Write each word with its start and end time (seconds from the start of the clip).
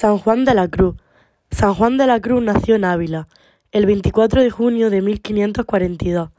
San 0.00 0.16
Juan 0.16 0.46
de 0.46 0.54
la 0.54 0.66
Cruz. 0.66 0.96
San 1.50 1.74
Juan 1.74 1.98
de 1.98 2.06
la 2.06 2.22
Cruz 2.22 2.42
nació 2.42 2.74
en 2.74 2.86
Ávila 2.86 3.28
el 3.70 3.84
24 3.84 4.40
de 4.40 4.48
junio 4.48 4.88
de 4.88 5.02
1542 5.02 6.30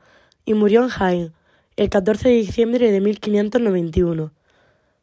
y 0.46 0.56
murió 0.56 0.82
en 0.82 0.90
Jaén 0.90 1.34
el 1.76 1.92
14 1.92 2.30
de 2.30 2.36
diciembre 2.38 2.92
de 2.92 3.00
1591. 3.02 4.32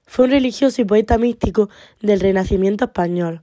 Fue 0.08 0.24
un 0.24 0.32
religioso 0.32 0.82
y 0.82 0.84
poeta 0.84 1.18
místico 1.18 1.68
del 2.02 2.18
Renacimiento 2.18 2.86
español. 2.86 3.42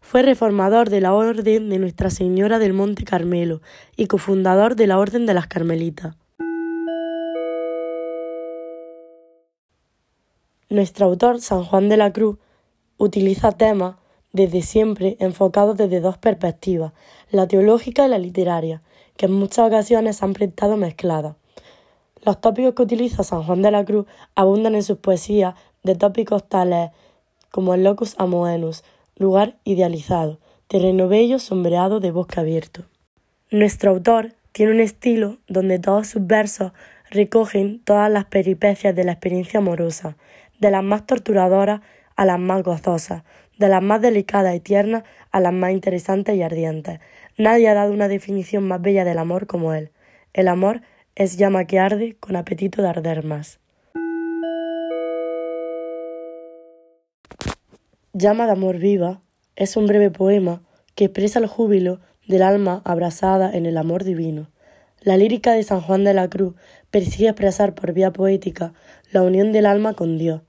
Fue 0.00 0.22
reformador 0.22 0.90
de 0.90 1.00
la 1.00 1.12
Orden 1.12 1.68
de 1.68 1.80
Nuestra 1.80 2.08
Señora 2.10 2.60
del 2.60 2.72
Monte 2.72 3.02
Carmelo 3.02 3.62
y 3.96 4.06
cofundador 4.06 4.76
de 4.76 4.86
la 4.86 5.00
Orden 5.00 5.26
de 5.26 5.34
las 5.34 5.48
Carmelitas. 5.48 6.14
Nuestro 10.68 11.06
autor, 11.06 11.40
San 11.40 11.64
Juan 11.64 11.88
de 11.88 11.96
la 11.96 12.12
Cruz, 12.12 12.38
utiliza 12.96 13.50
temas 13.50 13.96
desde 14.32 14.62
siempre 14.62 15.16
enfocados 15.20 15.76
desde 15.76 16.00
dos 16.00 16.18
perspectivas, 16.18 16.92
la 17.30 17.46
teológica 17.46 18.06
y 18.06 18.08
la 18.08 18.18
literaria, 18.18 18.82
que 19.16 19.26
en 19.26 19.32
muchas 19.32 19.66
ocasiones 19.66 20.22
han 20.22 20.32
prestado 20.32 20.76
mezcladas. 20.76 21.36
Los 22.24 22.40
tópicos 22.40 22.74
que 22.74 22.82
utiliza 22.82 23.24
San 23.24 23.42
Juan 23.42 23.62
de 23.62 23.70
la 23.70 23.84
Cruz 23.84 24.06
abundan 24.34 24.74
en 24.74 24.82
sus 24.82 24.98
poesías 24.98 25.54
de 25.82 25.94
tópicos 25.94 26.48
tales 26.48 26.90
como 27.50 27.74
el 27.74 27.84
locus 27.84 28.14
amoenus, 28.18 28.84
lugar 29.16 29.56
idealizado, 29.64 30.38
terreno 30.68 31.08
bello 31.08 31.38
sombreado 31.38 32.00
de 32.00 32.10
bosque 32.12 32.40
abierto. 32.40 32.84
Nuestro 33.50 33.90
autor 33.90 34.32
tiene 34.52 34.72
un 34.72 34.80
estilo 34.80 35.36
donde 35.48 35.78
todos 35.78 36.06
sus 36.06 36.26
versos 36.26 36.72
recogen 37.10 37.82
todas 37.84 38.10
las 38.10 38.24
peripecias 38.24 38.94
de 38.94 39.04
la 39.04 39.12
experiencia 39.12 39.58
amorosa, 39.58 40.16
de 40.58 40.70
las 40.70 40.82
más 40.82 41.06
torturadoras 41.06 41.82
a 42.16 42.24
las 42.24 42.38
más 42.38 42.62
gozosas, 42.62 43.24
de 43.58 43.68
las 43.68 43.82
más 43.82 44.00
delicadas 44.00 44.54
y 44.54 44.60
tiernas 44.60 45.04
a 45.30 45.40
las 45.40 45.52
más 45.52 45.72
interesantes 45.72 46.36
y 46.36 46.42
ardientes. 46.42 47.00
Nadie 47.38 47.68
ha 47.68 47.74
dado 47.74 47.92
una 47.92 48.08
definición 48.08 48.66
más 48.66 48.80
bella 48.80 49.04
del 49.04 49.18
amor 49.18 49.46
como 49.46 49.74
él. 49.74 49.90
El 50.32 50.48
amor 50.48 50.82
es 51.14 51.36
llama 51.36 51.66
que 51.66 51.78
arde 51.78 52.16
con 52.18 52.36
apetito 52.36 52.82
de 52.82 52.88
arder 52.88 53.24
más. 53.24 53.60
Llama 58.12 58.46
de 58.46 58.52
amor 58.52 58.78
viva 58.78 59.22
es 59.56 59.76
un 59.76 59.86
breve 59.86 60.10
poema 60.10 60.62
que 60.94 61.04
expresa 61.06 61.38
el 61.38 61.46
júbilo 61.46 62.00
del 62.26 62.42
alma 62.42 62.82
abrasada 62.84 63.50
en 63.54 63.66
el 63.66 63.78
amor 63.78 64.04
divino. 64.04 64.50
La 65.00 65.16
lírica 65.16 65.52
de 65.52 65.62
San 65.62 65.80
Juan 65.80 66.04
de 66.04 66.14
la 66.14 66.28
Cruz 66.28 66.54
persigue 66.90 67.28
expresar 67.28 67.74
por 67.74 67.92
vía 67.92 68.12
poética 68.12 68.72
la 69.10 69.22
unión 69.22 69.52
del 69.52 69.66
alma 69.66 69.94
con 69.94 70.18
Dios, 70.18 70.42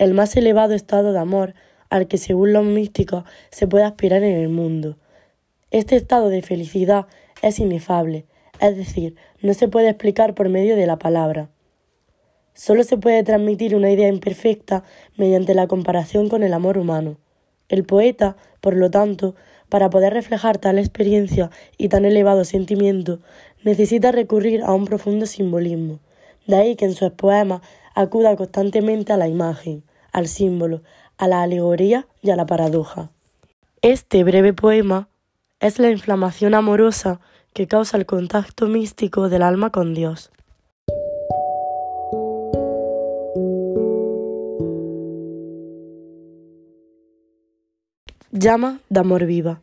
el 0.00 0.14
más 0.14 0.34
elevado 0.34 0.72
estado 0.72 1.12
de 1.12 1.18
amor 1.18 1.52
al 1.90 2.08
que 2.08 2.16
según 2.16 2.54
los 2.54 2.64
místicos 2.64 3.24
se 3.50 3.68
puede 3.68 3.84
aspirar 3.84 4.22
en 4.22 4.34
el 4.34 4.48
mundo. 4.48 4.96
Este 5.70 5.94
estado 5.94 6.30
de 6.30 6.40
felicidad 6.40 7.06
es 7.42 7.58
inefable, 7.58 8.24
es 8.60 8.78
decir, 8.78 9.14
no 9.42 9.52
se 9.52 9.68
puede 9.68 9.90
explicar 9.90 10.34
por 10.34 10.48
medio 10.48 10.74
de 10.74 10.86
la 10.86 10.98
palabra. 10.98 11.50
Solo 12.54 12.82
se 12.82 12.96
puede 12.96 13.22
transmitir 13.24 13.76
una 13.76 13.90
idea 13.90 14.08
imperfecta 14.08 14.84
mediante 15.18 15.54
la 15.54 15.66
comparación 15.66 16.30
con 16.30 16.42
el 16.44 16.54
amor 16.54 16.78
humano. 16.78 17.18
El 17.68 17.84
poeta, 17.84 18.38
por 18.62 18.76
lo 18.76 18.90
tanto, 18.90 19.34
para 19.68 19.90
poder 19.90 20.14
reflejar 20.14 20.56
tal 20.56 20.78
experiencia 20.78 21.50
y 21.76 21.90
tan 21.90 22.06
elevado 22.06 22.46
sentimiento, 22.46 23.20
necesita 23.64 24.12
recurrir 24.12 24.62
a 24.62 24.72
un 24.72 24.86
profundo 24.86 25.26
simbolismo. 25.26 26.00
De 26.46 26.56
ahí 26.56 26.74
que 26.74 26.86
en 26.86 26.94
sus 26.94 27.10
poemas 27.10 27.60
acuda 27.94 28.34
constantemente 28.34 29.12
a 29.12 29.18
la 29.18 29.28
imagen, 29.28 29.84
al 30.12 30.28
símbolo, 30.28 30.82
a 31.18 31.28
la 31.28 31.42
alegoría 31.42 32.06
y 32.22 32.30
a 32.30 32.36
la 32.36 32.46
paradoja. 32.46 33.10
Este 33.82 34.24
breve 34.24 34.52
poema 34.52 35.08
es 35.60 35.78
la 35.78 35.90
inflamación 35.90 36.54
amorosa 36.54 37.20
que 37.52 37.66
causa 37.66 37.96
el 37.96 38.06
contacto 38.06 38.66
místico 38.66 39.28
del 39.28 39.42
alma 39.42 39.70
con 39.70 39.94
Dios. 39.94 40.30
Llama 48.32 48.78
de 48.88 49.00
amor 49.00 49.26
viva. 49.26 49.60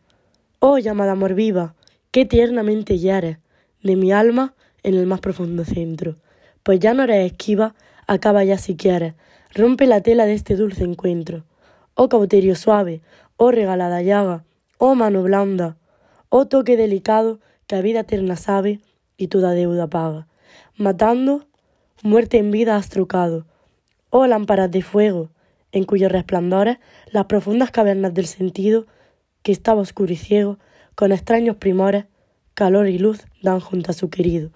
Oh 0.60 0.78
llama 0.78 1.06
de 1.06 1.12
amor 1.12 1.34
viva, 1.34 1.76
qué 2.12 2.26
tiernamente 2.26 2.98
hieres 2.98 3.38
de 3.82 3.96
mi 3.96 4.12
alma 4.12 4.54
en 4.84 4.96
el 4.96 5.06
más 5.06 5.20
profundo 5.20 5.64
centro. 5.64 6.18
Pues 6.64 6.80
ya 6.80 6.94
no 6.94 7.04
eres 7.04 7.32
esquiva, 7.32 7.76
acaba 8.08 8.44
ya 8.44 8.58
si 8.58 8.76
quieres, 8.76 9.14
rompe 9.54 9.86
la 9.86 10.02
tela 10.02 10.26
de 10.26 10.34
este 10.34 10.56
dulce 10.56 10.84
encuentro 10.84 11.44
oh 11.98 12.10
cauterio 12.10 12.56
suave, 12.56 13.02
oh 13.38 13.52
regalada 13.52 14.02
llaga, 14.04 14.46
oh 14.78 14.94
mano 14.94 15.24
blanda, 15.24 15.78
oh 16.30 16.46
toque 16.46 16.78
delicado 16.78 17.40
que 17.66 17.76
a 17.76 17.82
vida 17.82 18.02
eterna 18.02 18.36
sabe 18.36 18.80
y 19.18 19.28
toda 19.28 19.52
deuda 19.52 19.88
paga. 19.88 20.28
Matando, 20.76 21.48
muerte 22.04 22.38
en 22.38 22.52
vida 22.52 22.76
has 22.76 22.90
trucado, 22.90 23.48
oh 24.12 24.28
lámparas 24.28 24.70
de 24.70 24.84
fuego, 24.84 25.32
en 25.72 25.86
cuyos 25.86 26.12
resplandores 26.12 26.78
las 27.12 27.26
profundas 27.26 27.72
cavernas 27.72 28.14
del 28.14 28.28
sentido, 28.28 28.86
que 29.42 29.52
estaba 29.52 29.82
oscuro 29.82 30.14
y 30.14 30.18
ciego, 30.18 30.60
con 30.94 31.12
extraños 31.12 31.58
primores, 31.58 32.06
calor 32.54 32.88
y 32.88 33.00
luz 33.00 33.26
dan 33.42 33.60
junto 33.60 33.90
a 33.90 33.96
su 33.96 34.12
querido. 34.12 34.52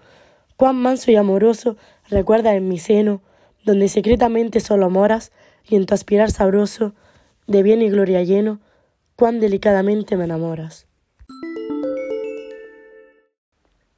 Cuán 0.57 0.75
manso 0.75 1.09
y 1.09 1.15
amoroso 1.15 1.75
recuerdas 2.07 2.53
en 2.53 2.67
mi 2.67 2.77
seno, 2.77 3.23
donde 3.63 3.87
secretamente 3.87 4.59
solo 4.59 4.89
moras, 4.89 5.31
y 5.67 5.75
en 5.75 5.85
tu 5.85 5.93
aspirar 5.93 6.31
sabroso 6.31 6.93
de 7.47 7.63
bien 7.63 7.81
y 7.81 7.89
gloria 7.89 8.23
lleno, 8.23 8.59
cuán 9.15 9.39
delicadamente 9.39 10.17
me 10.17 10.25
enamoras. 10.25 10.87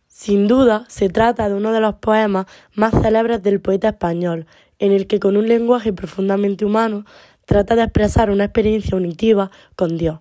Sin 0.07 0.47
duda, 0.47 0.85
se 0.87 1.09
trata 1.09 1.49
de 1.49 1.55
uno 1.55 1.73
de 1.73 1.79
los 1.79 1.95
poemas 1.95 2.45
más 2.73 2.93
célebres 3.01 3.43
del 3.43 3.59
poeta 3.59 3.89
español, 3.89 4.45
en 4.79 4.91
el 4.91 5.07
que 5.07 5.19
con 5.19 5.37
un 5.37 5.47
lenguaje 5.47 5.91
profundamente 5.91 6.65
humano 6.65 7.05
trata 7.45 7.75
de 7.75 7.83
expresar 7.83 8.29
una 8.29 8.45
experiencia 8.45 8.95
unitiva 8.95 9.51
con 9.75 9.97
Dios. 9.97 10.19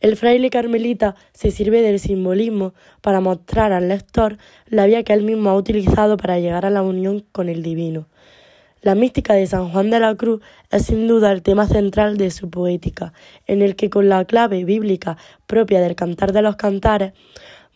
El 0.00 0.16
fraile 0.16 0.50
carmelita 0.50 1.16
se 1.32 1.50
sirve 1.50 1.80
del 1.80 1.98
simbolismo 1.98 2.74
para 3.00 3.20
mostrar 3.20 3.72
al 3.72 3.88
lector 3.88 4.36
la 4.66 4.86
vía 4.86 5.02
que 5.02 5.12
él 5.12 5.22
mismo 5.22 5.50
ha 5.50 5.56
utilizado 5.56 6.16
para 6.16 6.38
llegar 6.38 6.66
a 6.66 6.70
la 6.70 6.82
unión 6.82 7.24
con 7.32 7.48
el 7.48 7.62
divino, 7.62 8.08
la 8.84 8.94
mística 8.94 9.32
de 9.32 9.46
San 9.46 9.70
Juan 9.70 9.88
de 9.88 9.98
la 9.98 10.14
Cruz 10.14 10.42
es 10.70 10.84
sin 10.84 11.08
duda 11.08 11.32
el 11.32 11.42
tema 11.42 11.66
central 11.66 12.18
de 12.18 12.30
su 12.30 12.50
poética, 12.50 13.14
en 13.46 13.62
el 13.62 13.76
que 13.76 13.88
con 13.88 14.10
la 14.10 14.26
clave 14.26 14.64
bíblica 14.64 15.16
propia 15.46 15.80
del 15.80 15.94
cantar 15.94 16.32
de 16.32 16.42
los 16.42 16.56
cantares, 16.56 17.14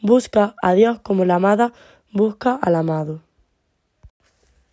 busca 0.03 0.55
a 0.63 0.75
Dios 0.75 1.01
como 1.01 1.25
la 1.25 1.37
amada 1.37 1.73
busca 2.13 2.59
al 2.61 2.75
amado. 2.75 3.23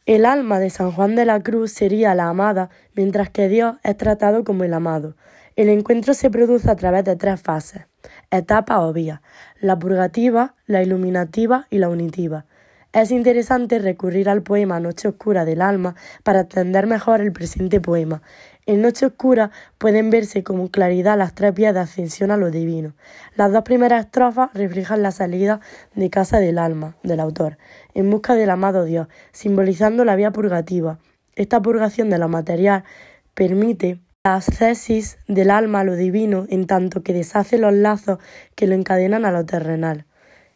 El 0.06 0.26
alma 0.26 0.60
de 0.60 0.70
San 0.70 0.92
Juan 0.92 1.16
de 1.16 1.24
la 1.24 1.42
Cruz 1.42 1.72
sería 1.72 2.14
la 2.16 2.28
amada, 2.28 2.70
mientras 2.96 3.30
que 3.30 3.48
Dios 3.48 3.78
es 3.84 3.96
tratado 3.96 4.44
como 4.44 4.66
el 4.66 4.74
amado. 4.74 5.16
El 5.56 5.70
encuentro 5.70 6.14
se 6.14 6.30
produce 6.30 6.70
a 6.70 6.76
través 6.76 7.06
de 7.06 7.16
tres 7.16 7.42
fases, 7.42 7.84
etapas 8.30 8.80
o 8.80 8.92
vías, 8.92 9.22
la 9.62 9.80
purgativa, 9.80 10.56
la 10.66 10.84
iluminativa 10.84 11.66
y 11.70 11.78
la 11.78 11.88
unitiva. 11.88 12.46
Es 12.96 13.12
interesante 13.12 13.78
recurrir 13.80 14.30
al 14.30 14.42
poema 14.42 14.80
Noche 14.80 15.10
Oscura 15.10 15.44
del 15.44 15.62
Alma 15.62 15.96
para 16.24 16.40
entender 16.40 16.88
mejor 16.88 17.20
el 17.20 17.34
presente 17.34 17.82
poema. 17.82 18.22
En 18.66 18.82
Noche 18.82 19.08
Oscura 19.08 19.52
pueden 19.78 20.10
verse 20.10 20.46
con 20.46 20.66
claridad 20.70 21.18
las 21.18 21.36
tres 21.36 21.54
vías 21.54 21.74
de 21.74 21.82
ascensión 21.82 22.32
a 22.32 22.38
lo 22.38 22.52
divino. 22.52 22.94
Las 23.36 23.52
dos 23.52 23.64
primeras 23.64 24.06
estrofas 24.06 24.50
reflejan 24.54 25.04
la 25.04 25.12
salida 25.12 25.60
de 25.94 26.10
casa 26.10 26.40
del 26.40 26.58
alma, 26.58 26.96
del 27.04 27.20
autor, 27.20 27.58
en 27.94 28.10
busca 28.10 28.34
del 28.36 28.50
amado 28.50 28.86
Dios, 28.86 29.10
simbolizando 29.34 30.06
la 30.06 30.16
vía 30.16 30.32
purgativa. 30.32 30.98
Esta 31.36 31.62
purgación 31.62 32.10
de 32.10 32.18
lo 32.18 32.30
material 32.30 32.86
permite 33.34 34.00
la 34.24 34.36
ascesis 34.36 35.18
del 35.28 35.52
alma 35.52 35.82
a 35.82 35.84
lo 35.84 35.98
divino 35.98 36.46
en 36.48 36.66
tanto 36.66 37.04
que 37.04 37.12
deshace 37.12 37.58
los 37.58 37.74
lazos 37.74 38.20
que 38.56 38.68
lo 38.68 38.74
encadenan 38.74 39.26
a 39.26 39.32
lo 39.32 39.46
terrenal. 39.46 40.06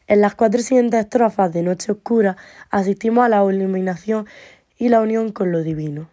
En 0.10 0.22
las 0.22 0.34
cuatro 0.34 0.60
siguientes 0.62 1.02
estrofas 1.02 1.54
de 1.54 1.62
Noche 1.62 1.92
Oscura 1.92 2.36
asistimos 2.72 3.24
a 3.24 3.30
la 3.30 3.46
iluminación 3.46 4.26
y 4.76 4.90
la 4.90 5.02
unión 5.02 5.32
con 5.32 5.52
lo 5.52 5.62
divino. 5.62 6.10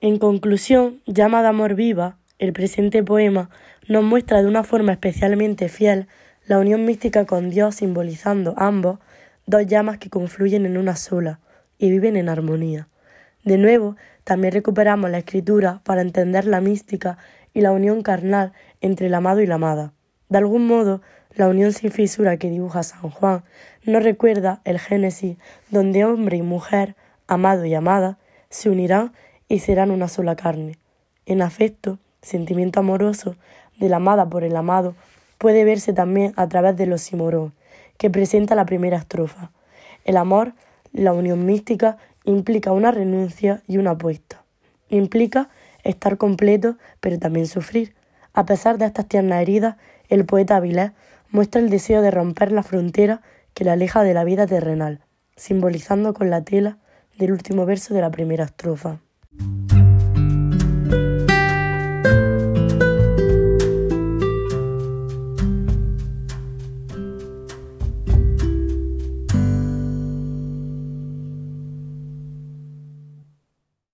En 0.00 0.20
conclusión, 0.20 1.02
Llama 1.06 1.42
de 1.42 1.48
Amor 1.48 1.74
Viva, 1.74 2.18
el 2.38 2.52
presente 2.52 3.02
poema, 3.02 3.50
nos 3.88 4.04
muestra 4.04 4.42
de 4.42 4.46
una 4.46 4.62
forma 4.62 4.92
especialmente 4.92 5.68
fiel 5.68 6.06
la 6.46 6.60
unión 6.60 6.84
mística 6.84 7.26
con 7.26 7.50
Dios 7.50 7.74
simbolizando 7.74 8.54
ambos 8.56 9.00
dos 9.44 9.66
llamas 9.66 9.98
que 9.98 10.08
confluyen 10.08 10.64
en 10.64 10.78
una 10.78 10.94
sola 10.94 11.40
y 11.78 11.90
viven 11.90 12.16
en 12.16 12.28
armonía. 12.28 12.86
De 13.42 13.58
nuevo, 13.58 13.96
también 14.22 14.52
recuperamos 14.52 15.10
la 15.10 15.18
escritura 15.18 15.80
para 15.82 16.02
entender 16.02 16.44
la 16.44 16.60
mística 16.60 17.18
y 17.54 17.62
la 17.62 17.72
unión 17.72 18.02
carnal 18.02 18.52
entre 18.80 19.08
el 19.08 19.14
amado 19.14 19.40
y 19.40 19.48
la 19.48 19.56
amada. 19.56 19.94
De 20.30 20.38
algún 20.38 20.66
modo, 20.66 21.02
la 21.34 21.48
unión 21.48 21.72
sin 21.72 21.90
fisura 21.90 22.36
que 22.36 22.48
dibuja 22.48 22.82
San 22.82 23.10
Juan 23.10 23.42
nos 23.84 24.02
recuerda 24.02 24.60
el 24.64 24.78
Génesis, 24.78 25.36
donde 25.70 26.04
hombre 26.04 26.38
y 26.38 26.42
mujer, 26.42 26.96
amado 27.26 27.64
y 27.64 27.74
amada, 27.74 28.18
se 28.48 28.70
unirán 28.70 29.12
y 29.48 29.58
serán 29.58 29.90
una 29.90 30.08
sola 30.08 30.36
carne. 30.36 30.78
En 31.26 31.42
afecto, 31.42 31.98
sentimiento 32.22 32.80
amoroso, 32.80 33.36
de 33.78 33.88
la 33.88 33.96
amada 33.96 34.28
por 34.28 34.44
el 34.44 34.54
amado 34.56 34.94
puede 35.38 35.64
verse 35.64 35.92
también 35.92 36.32
a 36.36 36.48
través 36.48 36.76
del 36.76 36.92
oxímoron 36.92 37.52
que 37.98 38.10
presenta 38.10 38.54
la 38.54 38.66
primera 38.66 38.98
estrofa. 38.98 39.50
El 40.04 40.16
amor, 40.16 40.52
la 40.92 41.12
unión 41.12 41.44
mística, 41.44 41.96
implica 42.24 42.72
una 42.72 42.92
renuncia 42.92 43.62
y 43.66 43.78
una 43.78 43.92
apuesta. 43.92 44.44
Implica 44.90 45.48
estar 45.82 46.18
completo, 46.18 46.76
pero 47.00 47.18
también 47.18 47.46
sufrir. 47.46 47.94
A 48.32 48.44
pesar 48.46 48.78
de 48.78 48.86
estas 48.86 49.06
tiernas 49.06 49.42
heridas, 49.42 49.76
el 50.10 50.26
poeta 50.26 50.56
Avilés 50.56 50.92
muestra 51.30 51.60
el 51.60 51.70
deseo 51.70 52.02
de 52.02 52.10
romper 52.10 52.52
la 52.52 52.62
frontera 52.62 53.22
que 53.54 53.64
le 53.64 53.70
aleja 53.70 54.02
de 54.02 54.14
la 54.14 54.24
vida 54.24 54.46
terrenal, 54.46 55.00
simbolizando 55.36 56.12
con 56.12 56.28
la 56.28 56.42
tela 56.42 56.78
del 57.16 57.32
último 57.32 57.64
verso 57.64 57.94
de 57.94 58.00
la 58.00 58.10
primera 58.10 58.44
estrofa. 58.44 58.98